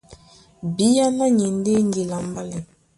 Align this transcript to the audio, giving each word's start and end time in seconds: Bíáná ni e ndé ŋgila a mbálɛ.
Bíáná 0.75 1.25
ni 1.37 1.45
e 1.49 1.51
ndé 1.57 1.73
ŋgila 1.87 2.15
a 2.21 2.25
mbálɛ. 2.29 2.57